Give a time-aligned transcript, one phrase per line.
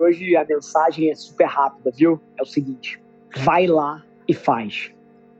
[0.00, 2.18] Hoje a mensagem é super rápida, viu?
[2.38, 2.98] É o seguinte:
[3.36, 4.90] vai lá e faz.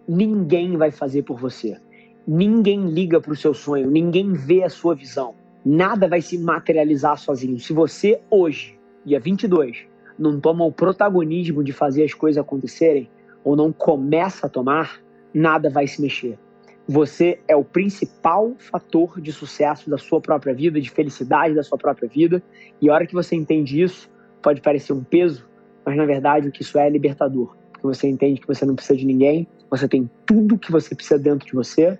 [0.06, 1.80] Ninguém vai fazer por você.
[2.28, 5.34] Ninguém liga para o seu sonho, ninguém vê a sua visão.
[5.64, 7.58] Nada vai se materializar sozinho.
[7.58, 9.86] Se você hoje, dia 22,
[10.18, 13.08] não toma o protagonismo de fazer as coisas acontecerem,
[13.42, 15.00] ou não começa a tomar,
[15.32, 16.38] nada vai se mexer.
[16.86, 21.78] Você é o principal fator de sucesso da sua própria vida, de felicidade da sua
[21.78, 22.42] própria vida.
[22.78, 24.10] E a hora que você entende isso,
[24.42, 25.48] pode parecer um peso,
[25.84, 27.56] mas na verdade o que isso é é libertador.
[27.72, 31.18] Porque você entende que você não precisa de ninguém, você tem tudo que você precisa
[31.18, 31.98] dentro de você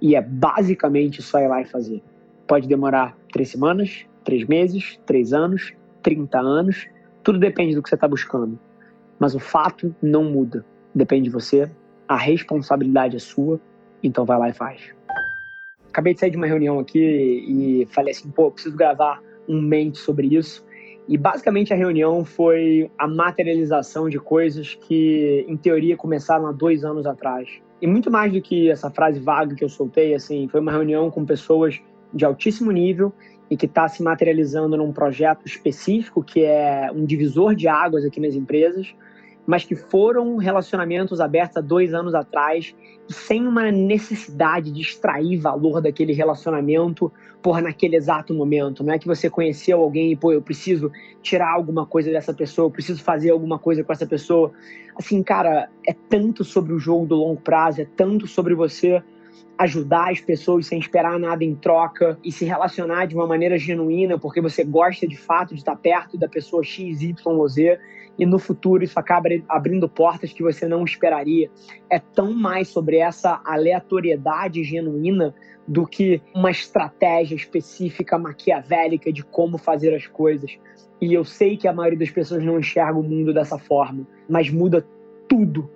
[0.00, 2.02] e é basicamente só ir lá e fazer.
[2.46, 6.86] Pode demorar três semanas, três meses, três anos, 30 anos,
[7.24, 8.58] tudo depende do que você está buscando.
[9.18, 10.64] Mas o fato não muda.
[10.94, 11.70] Depende de você,
[12.06, 13.60] a responsabilidade é sua,
[14.02, 14.94] então vai lá e faz.
[15.88, 19.98] Acabei de sair de uma reunião aqui e falei assim, pô, preciso gravar um mente
[19.98, 20.64] sobre isso.
[21.08, 26.84] E basicamente a reunião foi a materialização de coisas que, em teoria, começaram há dois
[26.84, 27.48] anos atrás.
[27.80, 31.10] E muito mais do que essa frase vaga que eu soltei, assim, foi uma reunião
[31.10, 31.80] com pessoas
[32.12, 33.12] de altíssimo nível
[33.50, 38.18] e que está se materializando num projeto específico que é um divisor de águas aqui
[38.18, 38.94] nas empresas,
[39.46, 42.74] mas que foram relacionamentos abertos há dois anos atrás
[43.08, 48.82] sem uma necessidade de extrair valor daquele relacionamento, porra, naquele exato momento.
[48.82, 50.90] Não é que você conheceu alguém e, pô, eu preciso
[51.22, 54.52] tirar alguma coisa dessa pessoa, eu preciso fazer alguma coisa com essa pessoa.
[54.96, 59.02] Assim, cara, é tanto sobre o jogo do longo prazo, é tanto sobre você
[59.58, 64.18] ajudar as pessoas sem esperar nada em troca e se relacionar de uma maneira genuína,
[64.18, 67.78] porque você gosta de fato de estar perto da pessoa X, Y Z,
[68.18, 71.50] e no futuro isso acaba abrindo portas que você não esperaria.
[71.90, 75.34] É tão mais sobre essa aleatoriedade genuína
[75.66, 80.58] do que uma estratégia específica maquiavélica de como fazer as coisas.
[81.00, 84.50] E eu sei que a maioria das pessoas não enxerga o mundo dessa forma, mas
[84.50, 84.86] muda
[85.28, 85.70] tudo,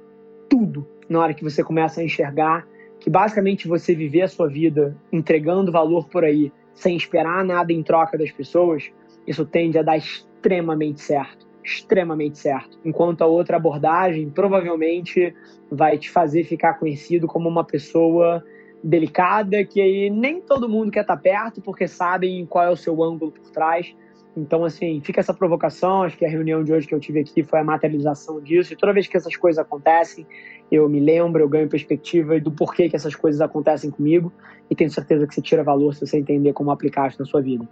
[0.49, 2.67] tudo na hora que você começa a enxergar
[3.01, 7.83] que basicamente você viver a sua vida entregando valor por aí, sem esperar nada em
[7.83, 8.91] troca das pessoas,
[9.27, 11.49] isso tende a dar extremamente certo.
[11.65, 12.79] Extremamente certo.
[12.85, 15.35] Enquanto a outra abordagem provavelmente
[15.71, 18.43] vai te fazer ficar conhecido como uma pessoa
[18.83, 23.03] delicada, que aí nem todo mundo quer estar perto porque sabem qual é o seu
[23.03, 23.95] ângulo por trás.
[24.41, 26.03] Então, assim, fica essa provocação.
[26.03, 28.73] Acho que a reunião de hoje que eu tive aqui foi a materialização disso.
[28.73, 30.27] E toda vez que essas coisas acontecem,
[30.73, 34.33] eu me lembro, eu ganho perspectiva do porquê que essas coisas acontecem comigo.
[34.71, 37.43] E tenho certeza que você tira valor se você entender como aplicar isso na sua
[37.43, 37.69] vida.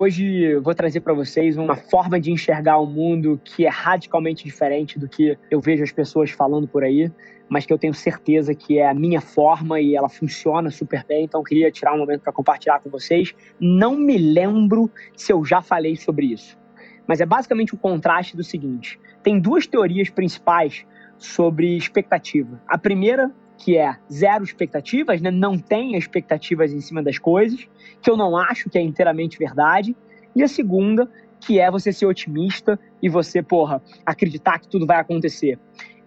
[0.00, 4.44] Hoje eu vou trazer para vocês uma forma de enxergar o mundo que é radicalmente
[4.44, 7.10] diferente do que eu vejo as pessoas falando por aí,
[7.48, 11.24] mas que eu tenho certeza que é a minha forma e ela funciona super bem.
[11.24, 13.34] Então queria tirar um momento para compartilhar com vocês.
[13.58, 16.56] Não me lembro se eu já falei sobre isso,
[17.04, 20.86] mas é basicamente o contraste do seguinte: tem duas teorias principais
[21.16, 22.62] sobre expectativa.
[22.68, 25.30] A primeira que é zero expectativas, né?
[25.30, 27.68] não tenha expectativas em cima das coisas,
[28.00, 29.96] que eu não acho que é inteiramente verdade.
[30.34, 31.10] E a segunda,
[31.40, 35.58] que é você ser otimista e você, porra, acreditar que tudo vai acontecer.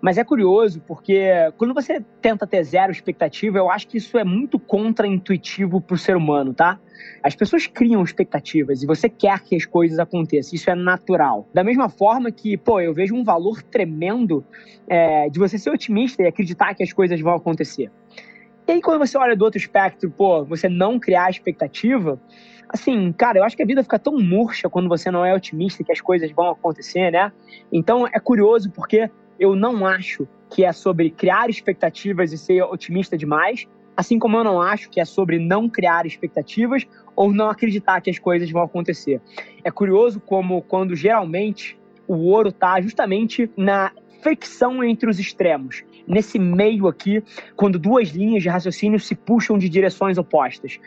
[0.01, 4.23] Mas é curioso porque quando você tenta ter zero expectativa, eu acho que isso é
[4.23, 6.79] muito contra-intuitivo para o ser humano, tá?
[7.22, 11.47] As pessoas criam expectativas e você quer que as coisas aconteçam, isso é natural.
[11.53, 14.43] Da mesma forma que, pô, eu vejo um valor tremendo
[14.87, 17.91] é, de você ser otimista e acreditar que as coisas vão acontecer.
[18.67, 22.20] E aí, quando você olha do outro espectro, pô, você não criar expectativa,
[22.70, 25.84] assim, cara, eu acho que a vida fica tão murcha quando você não é otimista
[25.84, 27.31] que as coisas vão acontecer, né?
[27.72, 29.09] Então é curioso porque
[29.41, 33.67] eu não acho que é sobre criar expectativas e ser otimista demais,
[33.97, 36.85] assim como eu não acho que é sobre não criar expectativas
[37.16, 39.20] ou não acreditar que as coisas vão acontecer.
[39.64, 41.76] É curioso como quando geralmente
[42.08, 43.91] o ouro está justamente na
[44.22, 47.23] fricção entre os extremos, nesse meio aqui,
[47.55, 50.78] quando duas linhas de raciocínio se puxam de direções opostas.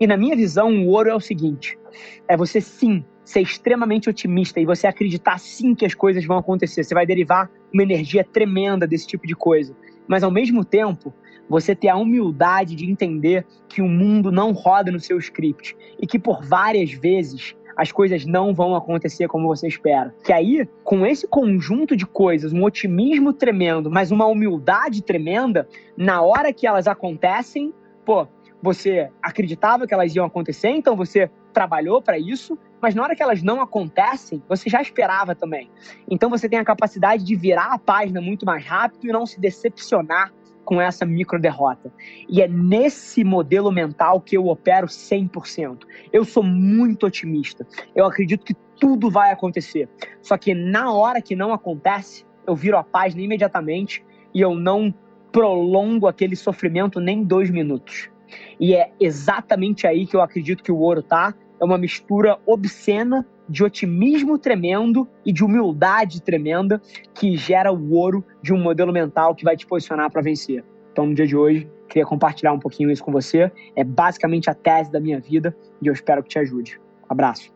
[0.00, 1.78] E na minha visão, o ouro é o seguinte:
[2.26, 6.84] é você sim ser extremamente otimista e você acreditar sim que as coisas vão acontecer.
[6.84, 9.74] Você vai derivar uma energia tremenda desse tipo de coisa.
[10.06, 11.14] Mas ao mesmo tempo,
[11.48, 16.06] você ter a humildade de entender que o mundo não roda no seu script e
[16.06, 20.14] que por várias vezes as coisas não vão acontecer como você espera.
[20.24, 25.66] Que aí, com esse conjunto de coisas, um otimismo tremendo, mas uma humildade tremenda,
[25.96, 27.72] na hora que elas acontecem,
[28.04, 28.26] pô,
[28.62, 33.22] você acreditava que elas iam acontecer, então você trabalhou para isso, mas na hora que
[33.22, 35.70] elas não acontecem, você já esperava também.
[36.08, 39.40] Então você tem a capacidade de virar a página muito mais rápido e não se
[39.40, 40.32] decepcionar
[40.64, 41.92] com essa micro derrota.
[42.28, 45.80] E é nesse modelo mental que eu opero 100%.
[46.12, 47.66] Eu sou muito otimista.
[47.94, 49.88] Eu acredito que tudo vai acontecer.
[50.20, 54.94] Só que na hora que não acontece, eu viro a página imediatamente e eu não
[55.32, 58.11] prolongo aquele sofrimento nem dois minutos.
[58.60, 61.34] E é exatamente aí que eu acredito que o ouro tá.
[61.60, 66.80] É uma mistura obscena de otimismo tremendo e de humildade tremenda
[67.14, 70.64] que gera o ouro de um modelo mental que vai te posicionar para vencer.
[70.90, 73.50] Então, no dia de hoje, queria compartilhar um pouquinho isso com você.
[73.76, 76.80] É basicamente a tese da minha vida e eu espero que te ajude.
[77.08, 77.52] Abraço.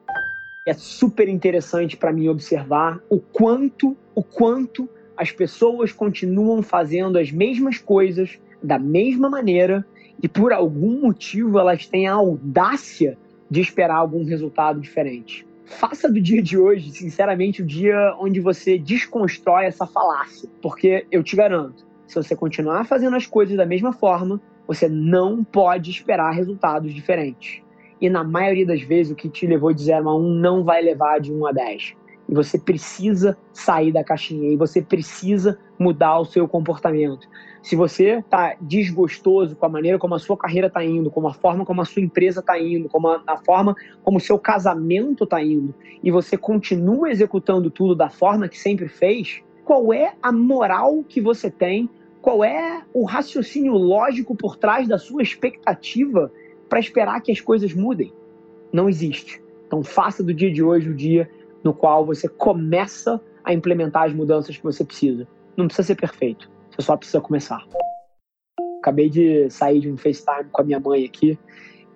[0.67, 7.31] É super interessante para mim observar o quanto, o quanto as pessoas continuam fazendo as
[7.31, 9.87] mesmas coisas da mesma maneira
[10.23, 13.19] e por algum motivo elas têm a audácia
[13.51, 15.47] de esperar algum resultado diferente.
[15.65, 20.49] Faça do dia de hoje, sinceramente, o dia onde você desconstrói essa falácia.
[20.63, 25.43] Porque eu te garanto, se você continuar fazendo as coisas da mesma forma, você não
[25.43, 27.63] pode esperar resultados diferentes.
[28.01, 30.63] E na maioria das vezes, o que te levou de 0 a 1 um não
[30.63, 31.97] vai levar de 1 um a 10.
[32.29, 37.29] E você precisa sair da caixinha e você precisa mudar o seu comportamento.
[37.63, 41.35] Se você está desgostoso com a maneira como a sua carreira está indo, com a
[41.35, 45.25] forma como a sua empresa está indo, com a, a, forma como o seu casamento
[45.25, 50.31] está indo, e você continua executando tudo da forma que sempre fez, qual é a
[50.31, 51.91] moral que você tem?
[52.23, 56.31] Qual é o raciocínio lógico por trás da sua expectativa
[56.69, 58.13] para esperar que as coisas mudem?
[58.73, 59.43] Não existe.
[59.67, 61.29] Então faça do dia de hoje o dia
[61.67, 65.27] no qual você começa a implementar as mudanças que você precisa.
[65.57, 67.61] Não precisa ser perfeito, você só precisa começar.
[68.79, 71.37] Acabei de sair de um FaceTime com a minha mãe aqui,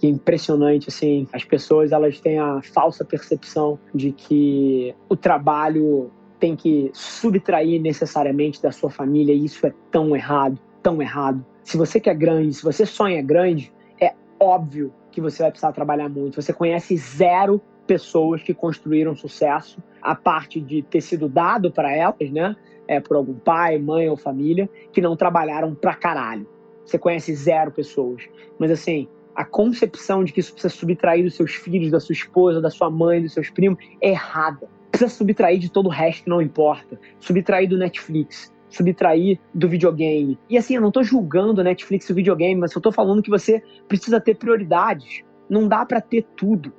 [0.00, 6.10] que é impressionante, assim, as pessoas elas têm a falsa percepção de que o trabalho
[6.40, 11.46] tem que subtrair necessariamente da sua família, e isso é tão errado, tão errado.
[11.62, 16.08] Se você quer grande, se você sonha grande, é óbvio que você vai precisar trabalhar
[16.08, 16.42] muito.
[16.42, 22.30] Você conhece zero pessoas que construíram sucesso, a parte de ter sido dado para elas,
[22.30, 22.54] né?
[22.86, 26.46] É, por algum pai, mãe ou família, que não trabalharam pra caralho.
[26.84, 28.22] Você conhece zero pessoas.
[28.60, 32.60] Mas assim, a concepção de que isso precisa subtrair dos seus filhos, da sua esposa,
[32.60, 34.68] da sua mãe, dos seus primos, é errada.
[34.92, 36.96] Precisa subtrair de todo o resto que não importa.
[37.18, 40.38] Subtrair do Netflix, subtrair do videogame.
[40.48, 43.30] E assim, eu não estou julgando Netflix e o videogame, mas eu estou falando que
[43.30, 45.24] você precisa ter prioridades.
[45.48, 46.72] Não dá para ter tudo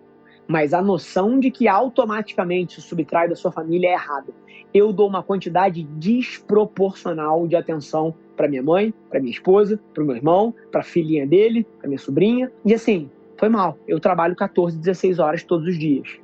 [0.52, 4.34] mas a noção de que automaticamente se subtrai da sua família é errada.
[4.74, 10.06] Eu dou uma quantidade desproporcional de atenção para minha mãe, para minha esposa, para o
[10.06, 12.52] meu irmão, para a filhinha dele, para minha sobrinha.
[12.66, 13.78] E assim, foi mal.
[13.88, 16.20] Eu trabalho 14, 16 horas todos os dias.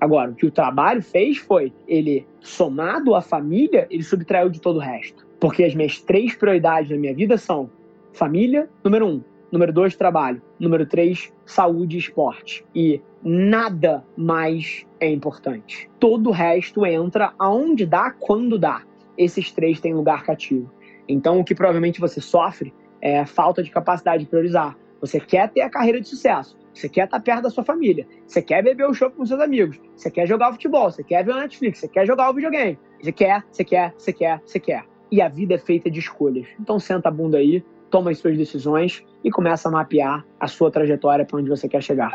[0.00, 4.76] Agora, o que o trabalho fez foi, ele, somado à família, ele subtraiu de todo
[4.76, 5.24] o resto.
[5.38, 7.70] Porque as minhas três prioridades na minha vida são
[8.12, 10.40] família, número um, Número dois, trabalho.
[10.58, 12.64] Número três, saúde e esporte.
[12.74, 15.90] E nada mais é importante.
[15.98, 18.82] Todo o resto entra aonde dá, quando dá.
[19.18, 20.72] Esses três têm lugar cativo.
[21.08, 24.76] Então, o que provavelmente você sofre é falta de capacidade de priorizar.
[25.00, 28.42] Você quer ter a carreira de sucesso, você quer estar perto da sua família, você
[28.42, 31.36] quer beber o show com seus amigos, você quer jogar futebol, você quer ver o
[31.36, 32.78] Netflix, você quer jogar o videogame.
[33.02, 34.84] Você quer, você quer, você quer, você quer.
[35.10, 36.46] E a vida é feita de escolhas.
[36.60, 40.70] Então senta a bunda aí, toma as suas decisões e começa a mapear a sua
[40.70, 42.12] trajetória para onde você quer chegar.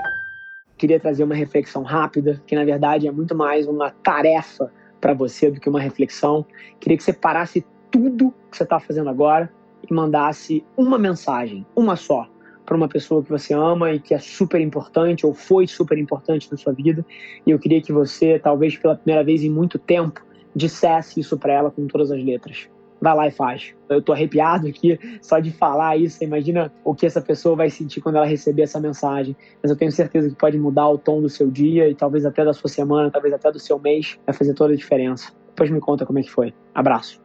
[0.78, 5.52] Queria trazer uma reflexão rápida, que na verdade é muito mais uma tarefa para você
[5.52, 6.46] do que uma reflexão.
[6.80, 9.52] Queria que você parasse tudo que você está fazendo agora
[9.88, 12.28] e mandasse uma mensagem, uma só,
[12.66, 16.50] para uma pessoa que você ama e que é super importante ou foi super importante
[16.52, 17.06] na sua vida.
[17.46, 21.54] E eu queria que você, talvez pela primeira vez em muito tempo, dissesse isso para
[21.54, 22.70] ela com todas as letras
[23.02, 23.74] vai lá e faz.
[23.90, 26.18] Eu tô arrepiado aqui só de falar isso.
[26.18, 29.36] Você imagina o que essa pessoa vai sentir quando ela receber essa mensagem.
[29.62, 32.44] Mas eu tenho certeza que pode mudar o tom do seu dia e talvez até
[32.44, 34.18] da sua semana, talvez até do seu mês.
[34.26, 35.32] Vai fazer toda a diferença.
[35.48, 36.54] Depois me conta como é que foi.
[36.74, 37.25] Abraço.